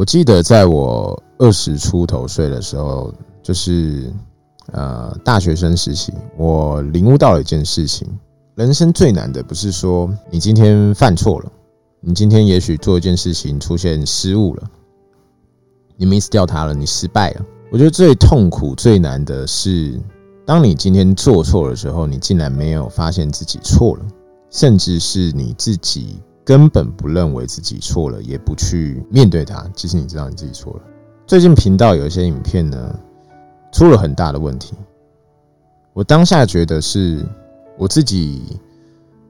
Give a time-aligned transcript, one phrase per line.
[0.00, 3.12] 我记得在我二十出头岁的时候，
[3.42, 4.10] 就是
[4.72, 8.08] 呃大学生时期，我领悟到了一件事情：
[8.54, 11.52] 人生最难的不是说你今天犯错了，
[12.00, 14.62] 你今天也许做一件事情出现失误了，
[15.98, 17.44] 你 miss 掉它了，你失败了。
[17.70, 20.00] 我觉得最痛苦、最难的是，
[20.46, 24.04] 当你今天做错的时候，你竟然没有发现自己错了，
[24.50, 26.18] 甚至是你自己。
[26.50, 29.64] 根本不认为自己错了，也不去面对它。
[29.76, 30.80] 其实你知道你自己错了。
[31.24, 32.92] 最近频道有一些影片呢，
[33.70, 34.74] 出了很大的问题。
[35.92, 37.24] 我当下觉得是
[37.78, 38.58] 我自己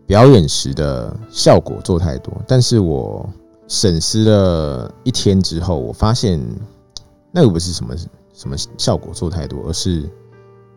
[0.06, 3.28] 表演时的效果做太多，但是我
[3.68, 6.40] 审视了一天之后，我发现
[7.32, 7.94] 那个不是什么
[8.32, 10.08] 什么效果做太多，而是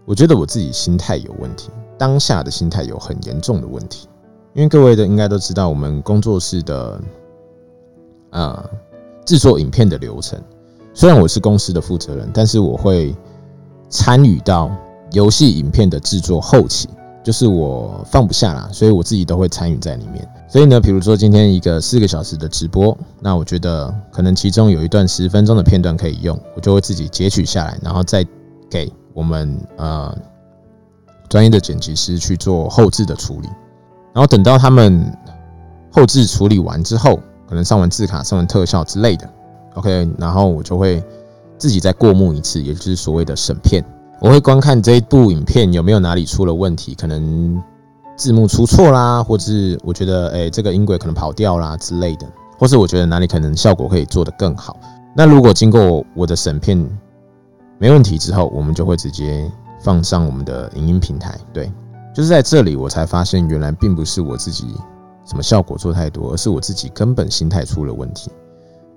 [0.03, 4.09] 我觉得我自己心态有问题，当下的心态有很严重的问题。
[4.53, 7.01] 因为各位的应该都知道，我们工作室的
[8.29, 8.69] 啊
[9.25, 10.39] 制作影片的流程。
[10.93, 13.15] 虽然我是公司的负责人，但是我会
[13.89, 14.69] 参与到
[15.11, 16.87] 游戏影片的制作后期，
[17.23, 20.27] 就是我放不下啦，所以我自己都会参与在里面。
[20.47, 28.23] 所以呢，比如说今天一个四个小时的直播，那我觉得可能其中有一段十分钟的片段可以用，我就会自己截取下来，然后再
[28.69, 30.15] 给我们呃
[31.27, 33.49] 专业的剪辑师去做后置的处理。
[34.13, 35.11] 然后等到他们
[35.91, 37.19] 后置处理完之后，
[37.49, 39.29] 可能上完字卡、上完特效之类的
[39.73, 41.03] ，OK，然后我就会
[41.57, 43.83] 自己再过目一次，也就是所谓的审片。
[44.19, 47.61] 我会观看这一部影片有没有哪里出了问题，可能
[48.15, 54.77] 字幕出错啦，或者是我觉得哎这个音轨可能跑掉啦之类的，或是我觉得哪里可能效果可以做得更好。
[55.15, 56.77] 那如果经过我的审片
[57.77, 61.71] 没问题之后，我们就会直接放上我们的影音平台，对。
[62.13, 64.75] 就是在这里，我才发现原来并不是我自己
[65.25, 68.31] 什么效果做太多，而是我自己根本心态出了问题。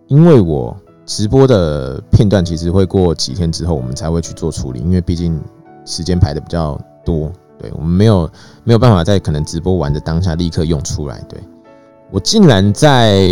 [0.07, 5.41] 因为我直播的片段其实会过几天之后，我们才会去做处理，因为毕竟
[5.85, 8.31] 时间排的比较多，对我们没有
[8.65, 11.19] 没有办法在可能直播完的当下立刻用出来。
[11.29, 11.41] 对
[12.11, 13.27] 我竟然在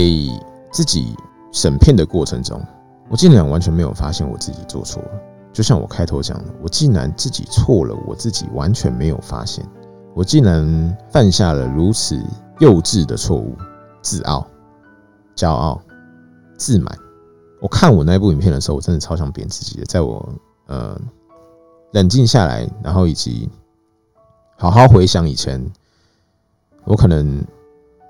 [0.73, 1.15] 自己
[1.53, 2.61] 审片的过程中，
[3.09, 5.09] 我竟然完全没有发现我自己做错了。
[5.55, 9.65] 就像我开头讲的，我竟然自己错了，我自己完全没有发现，
[10.13, 12.21] 我竟然犯下了如此
[12.59, 13.55] 幼稚的错误，
[14.03, 14.45] 自傲、
[15.37, 15.81] 骄傲、
[16.59, 16.93] 自满。
[17.61, 19.81] 我看我那部影片的时候，我真的超想扁自己。
[19.85, 20.29] 在我
[20.67, 21.01] 呃
[21.93, 23.49] 冷静下来，然后以及
[24.59, 25.65] 好好回想以前
[26.83, 27.47] 我可能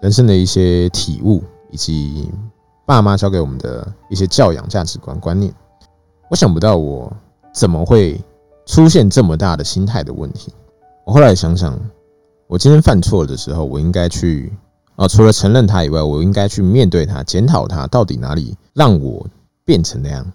[0.01, 2.33] 人生的一些体悟，以及
[2.87, 5.55] 爸妈教给我们的一些教养价值观观念，
[6.31, 7.15] 我想不到我。
[7.55, 8.21] 怎么会
[8.67, 10.53] 出现这么大的心态的问题？
[11.07, 11.79] 我后来想想，
[12.49, 14.53] 我今天犯错的时候，我应该去
[14.97, 19.25] 啊，除了承认它以外，我应该去面对它，检讨它到底哪里让我
[19.65, 20.27] 变成那样，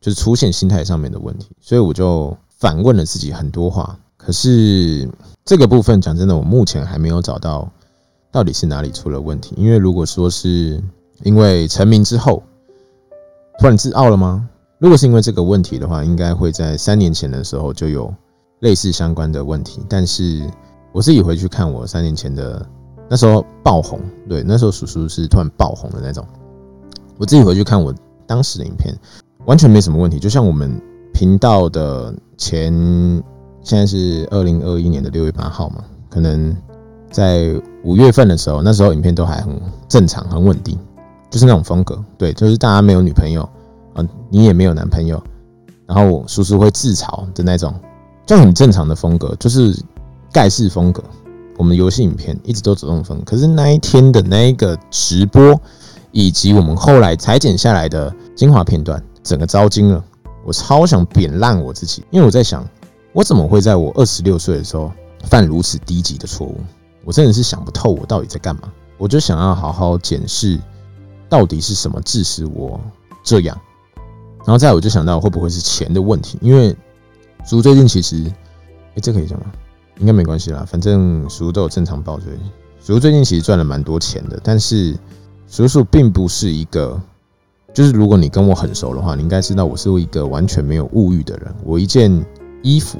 [0.00, 1.48] 就是出现心态上面的问题。
[1.60, 3.98] 所以我就反问了自己很多话。
[4.16, 5.08] 可是
[5.44, 7.70] 这个部分讲真的，我目前还没有找到
[8.30, 9.54] 到底是哪里出了问题。
[9.58, 10.82] 因为如果说是
[11.22, 12.42] 因为成名之后
[13.58, 14.48] 突然自傲了吗？
[14.82, 18.12] 如果是因为这个问题的话，应该会在三年前的时候就有
[18.62, 19.80] 类似相关的问题。
[19.88, 20.42] 但是
[20.90, 22.66] 我自己回去看我三年前的
[23.08, 26.26] 那时候爆红，对，那时候叔叔是突然爆红的那种。
[27.16, 27.94] 我自己回去看我
[28.26, 28.92] 当时的影片，
[29.44, 30.18] 完全没什么问题。
[30.18, 30.76] 就像我们
[31.14, 32.72] 频道的前，
[33.62, 36.56] 现在是二零二一年的六月八号嘛，可能
[37.08, 37.54] 在
[37.84, 40.76] 五月份的时候，那时候影片都还很正常、很稳定，
[41.30, 42.04] 就是那种风格。
[42.18, 43.48] 对，就是大家没有女朋友。
[43.94, 45.22] 啊，你也没有男朋友，
[45.86, 47.74] 然后叔叔会自嘲的那种，
[48.26, 49.76] 就很正常的风格，就是
[50.32, 51.02] 盖世风格。
[51.58, 55.60] 我们游戏影片一直都走这种风格，可是那一天的那一个直播，
[56.10, 60.02] 以及我们后来裁剪下来的精华片段，整个糟精了。
[60.44, 62.66] 我超想扁烂我自己，因为我在想，
[63.12, 64.90] 我怎么会在我二十六岁的时候
[65.24, 66.56] 犯如此低级的错误？
[67.04, 68.62] 我真的是想不透，我到底在干嘛？
[68.98, 70.58] 我就想要好好检视，
[71.28, 72.80] 到底是什么致使我
[73.22, 73.56] 这样。
[74.44, 76.76] 然后再我就想到会不会是钱的问题，因为
[77.44, 78.24] 叔最近其实，
[78.94, 79.46] 哎，这可以讲吗？
[79.98, 82.32] 应该没关系啦，反正叔都有正常报税。
[82.80, 84.98] 叔最近其实赚了蛮多钱的，但是
[85.46, 87.00] 叔叔并不是一个，
[87.72, 91.54] 就是如果你跟我很熟的话，你应该知道我是一个完全没有物欲的人。
[91.62, 92.10] 我一件
[92.62, 92.98] 衣服，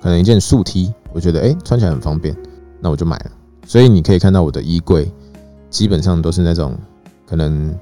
[0.00, 2.36] 可能一件素 T，我觉得哎穿起来很方便，
[2.78, 3.30] 那我就买了。
[3.66, 5.10] 所以你可以看到我的衣柜
[5.70, 6.78] 基本上都是那种
[7.26, 7.74] 可能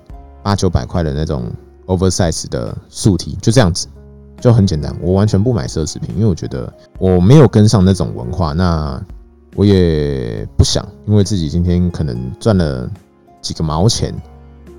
[0.43, 1.45] 八九百块的那种。
[1.87, 3.89] Oversize 的素体就这样子，
[4.41, 4.95] 就很简单。
[5.01, 8.53] 我完全不买奢侈品，因为我觉得我没有跟上那种文化。
[8.53, 9.03] 那
[9.55, 12.91] 我也不想，因为自己今天可能赚了
[13.41, 14.15] 几个毛钱，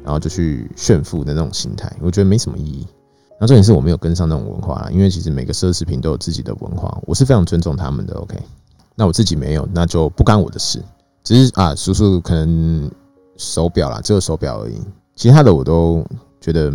[0.03, 2.87] 然后就去炫富的那种心态，我觉得没什么意义。
[3.39, 8.15] 那重点是我没有跟上那种文化啦，因为其实每个奢侈品都有自己的文化，我是非常尊重他们的。
[8.15, 8.37] OK，
[8.95, 10.81] 那我自己没有，那就不干我的事。
[11.23, 12.89] 只是啊，叔叔可能
[13.37, 14.81] 手表啦，只有手表而已，
[15.15, 16.05] 其他的我都
[16.43, 16.69] 觉得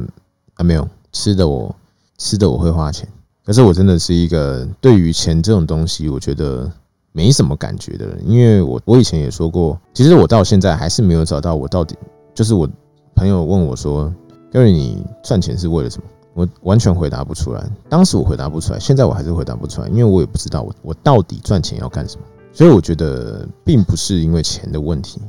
[0.55, 1.75] 啊没有吃的我
[2.17, 3.07] 吃的我会花钱，
[3.45, 6.73] 可是我真的是一个对于钱这种东西，我觉得
[7.13, 11.95] 没什么感觉的人，因为我我以前也说过，其实我到现在还是没有找到我到底
[12.35, 12.67] 就是我
[13.15, 14.11] 朋友问我说，
[14.55, 16.09] 因为你赚钱是为了什么？
[16.33, 17.63] 我完全回答不出来。
[17.91, 22.25] 当时我回答不出来，现在我还是回答不出来，因为我也不知道我我到底赚钱要干什么。
[22.53, 25.21] 所以我觉得并不是因为钱的问题，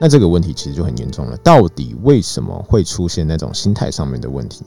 [0.00, 1.36] 那这个问题其实就很严重了。
[1.38, 4.64] 到底为什么会出现那种心态上面的问题？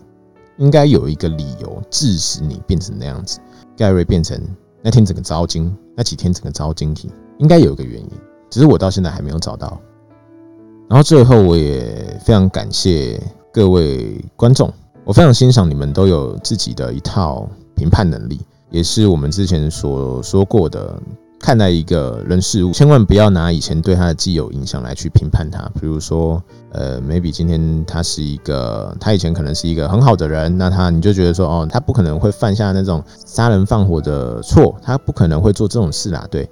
[0.57, 3.39] 应该有一个理由致使你变成那样子。
[3.77, 4.39] 盖瑞变成
[4.81, 8.11] 那天整个招金，那几天整个招晶体，应该有一个原因，
[8.49, 9.79] 只是我到现在还没有找到。
[10.89, 13.19] 然后最后我也非常感谢
[13.53, 14.71] 各位观众，
[15.05, 21.01] 我非常欣赏你们都有自己的一套评判能力，也是我们之前所说过的。
[21.41, 25.59] 看待一个人事物，千万不要拿以前对他的既有印象来去评判他。
[25.79, 26.41] 比如说，
[26.71, 36.27] 呃，maybe 今天他是一个，他以前可能是一个很好的人，那他你就觉得说，哦，他不可能会犯下那种杀人放火的错，他不可能会做这种事啦。
[36.29, 36.47] 对，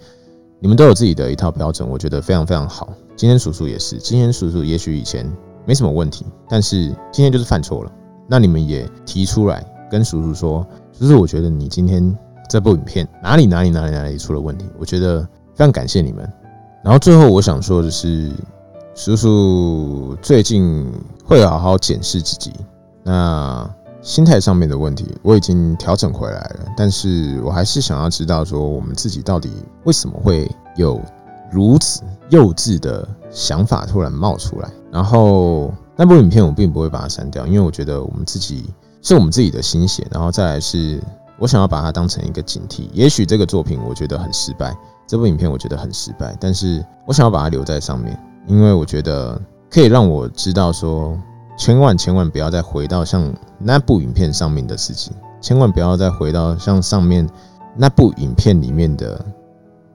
[0.59, 2.89] 你们都有自己的一套标准，我觉得非常非常好。
[3.15, 5.31] 今天叔叔也是，今天叔叔也许以前
[5.68, 7.92] 没什么问题，但是今天就是犯错了。
[8.27, 10.65] 那你们也提出来跟叔叔说，
[10.97, 12.18] 叔叔，我觉得你今天。
[12.50, 14.66] 这部影片哪里哪里哪里哪里出了问题？
[14.80, 15.22] 我觉得
[15.54, 16.28] 非常感谢你们。
[16.84, 18.31] 然后最后我想说的是，
[18.96, 20.92] 叔叔最近
[21.24, 22.51] 会好好检视自己，
[23.04, 23.69] 那
[24.01, 26.66] 心态上面的问题我已经调整回来了。
[26.75, 29.52] 但是我还是想要知道说，我们自己到底
[29.84, 31.00] 为什么会有
[31.52, 34.72] 如此幼稚的想法突然冒出来？
[34.92, 38.74] 然后那部影片我并不会把它删掉，因为我觉得我们自己
[39.04, 40.07] 是我们自己的心血。
[40.10, 41.00] 然后再来是。
[41.39, 42.89] 我想要把它当成一个警惕。
[42.91, 44.75] 也许这个作品我觉得很失败，
[45.07, 51.18] 这部影片我觉得很失败，但是我想要把它留在上面，因为我觉得可以让我知道说，
[51.57, 57.27] 千万千万不要再回到像那部影片上面的事情，千万不要再回到像上面
[57.75, 59.24] 那部影片里面的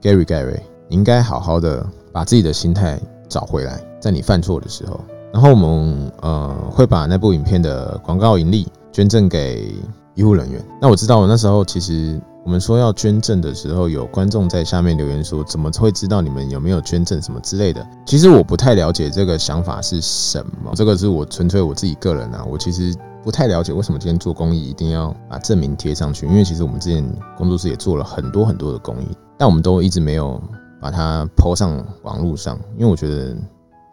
[0.01, 2.99] Gary Gary，你应该好好的把自己的心态
[3.29, 4.99] 找回来，在你犯错的时候。
[5.33, 9.75] 然后我们呃会把那部影片的广告盈利捐赠给。
[10.15, 17.85] 医护人员，那我知道，我那时候其实我们说要捐赠的时候，有观众在下面留言说，怎么会知道你们有没有捐赠什么之类的？
[18.07, 22.95] 其实我不太了解这个想法是什么，这个是我纯粹我自己个人啊，我其实
[23.25, 27.05] 不太了解为什么今天做公益一定要把证明贴上去，因为其实我们之前
[27.37, 30.41] 工作室也做了很多很多的公益，但我们都一直没有
[30.81, 33.35] 把它抛上网络上，因为我觉得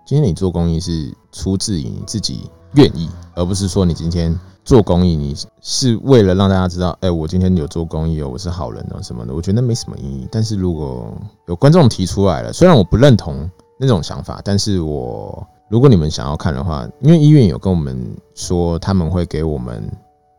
[0.05, 4.39] 今天你做公益是出自于你自己愿意，而不是说你今天。
[4.63, 10.27] 做公益，你是为了让大家知道，哎，我今天有做公益哦，我是好人哦，什么的，我觉得没什么意义。
[10.31, 11.11] 但是如果
[11.47, 13.49] 有观众提出来了，虽然我不认同
[13.79, 19.83] 那种想法，但是我如果你们想要看的话，因为医院有跟我们说他们会给我们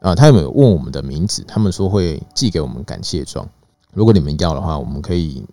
[0.00, 1.44] 啊，他有没有问我们的名字？
[1.46, 3.46] 他们说会寄给我们感谢状。
[3.92, 5.44] 如果你们要的话，我们可以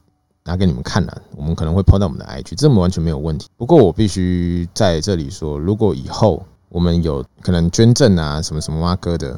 [0.45, 3.47] 拿给你们看啊，我们可能会抛到我们的 IG，这么完全没有问题。
[3.57, 6.43] 不过我必须在这里说，如果以后。
[6.69, 9.37] 我们有可能捐赠啊，什么什么挖哥的，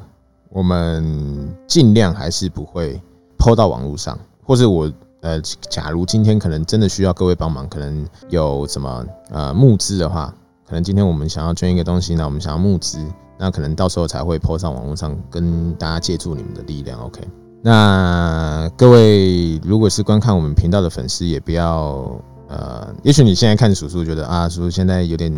[0.50, 3.02] 我们尽量还是不会
[3.38, 10.34] 抛到网络上，或者我呃，假如今天可能真的需要各位帮忙，可能有什么呃募资的话，
[10.68, 13.00] 可能今天我们想要捐一个东西，那我们想要募资，
[13.40, 17.00] 那可能到时候才会抛上网络上，跟大家借助你们的力量。
[17.00, 17.22] OK，
[17.62, 22.12] 那各位如果是观看我们频道的粉丝，也不要
[22.50, 25.34] 呃，也许你现在看叔叔觉得啊，叔叔现在有点。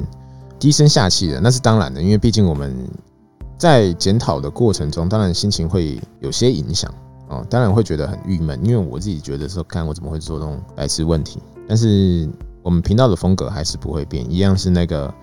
[0.64, 2.74] 低声下气的那是当然的，因为毕竟我们
[3.58, 6.90] 在检讨的过程中，当然心情会有些影响
[7.28, 11.42] 哦，当然会觉得很郁闷，因为我自己觉得说，看我怎么会做这种白痴问题。
[11.68, 12.30] 但是
[12.62, 15.14] 我们频道的风格还是不会变，一样是那个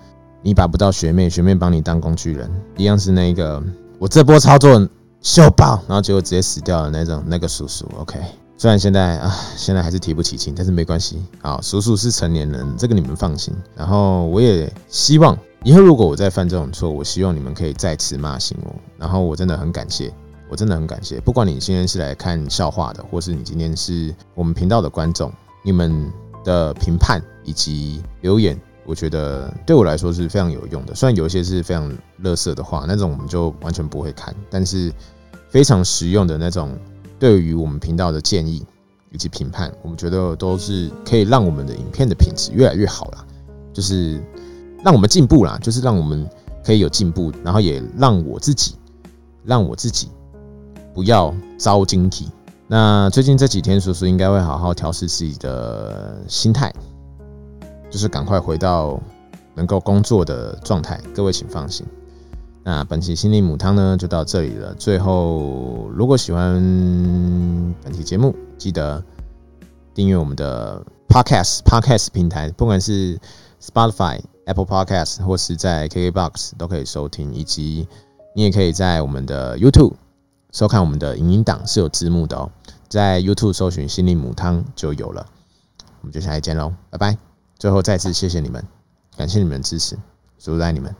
[0.43, 3.59] 你把不到学妹，学妹帮你当工具人，一样是那个
[3.97, 4.87] 我这波操作
[5.21, 7.87] 秀爆，然后结果直接死掉的那种那个叔叔。
[7.97, 8.19] OK。
[8.61, 11.19] 虽然现在啊，现在还是提不起劲，但是没关系。
[11.41, 13.51] 好，叔叔是成年人，这个你们放心。
[13.75, 18.71] 然后我也希望以后如果我再犯这种错，我希望你们可以再次骂醒我。
[18.99, 20.13] 然后我真的很感谢，
[20.47, 21.19] 我真的很感谢。
[21.19, 26.13] 不管你今天是来看笑话的，或是你今天是我们频道的观众，你们
[26.43, 30.93] 的评判以及留言，我觉得对我来说是非常有用的。
[30.93, 34.93] 虽然有一些是非常乐色的话，那种我们就完全不会看，但是
[35.49, 36.77] 非常实用的那种。
[37.21, 38.65] 对于我们频道的建议
[39.11, 43.23] 以及评判，我们觉得都是可以让我们的影片的品质越来越好啦，
[43.71, 44.19] 就是
[44.83, 46.27] 让我们进步啦，就是让我们
[46.65, 48.73] 可以有进步，然后也让我自己，
[49.43, 50.09] 让我自己
[50.95, 52.27] 不要遭惊体。
[52.65, 56.73] 那最近这几天，叔叔应该会好好调试自己的心态，
[57.91, 58.99] 就是赶快回到
[59.53, 60.99] 能够工作的状态。
[61.13, 61.85] 各位请放心。
[62.63, 64.73] 那本期心灵母汤呢，就到这里了。
[64.75, 66.53] 最后，如果喜欢
[67.83, 69.03] 本期节目，记得
[69.95, 73.19] 订阅我们的 Podcast Podcast 平台，不管是
[73.59, 77.87] Spotify、Apple Podcast 或是在 KKBox 都可以收听，以及
[78.35, 79.93] 你也可以在我们的 YouTube
[80.51, 82.51] 收看我们的影音档，是有字幕的哦。
[82.87, 85.25] 在 YouTube 搜寻心灵母汤就有了。
[86.01, 87.17] 我们就下期见喽，拜拜。
[87.57, 88.63] 最后再次谢谢你们，
[89.17, 89.97] 感谢你们的支持，
[90.37, 90.95] 祝福爱你们。